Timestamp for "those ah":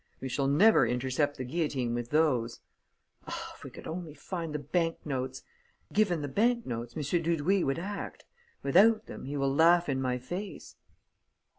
2.09-3.51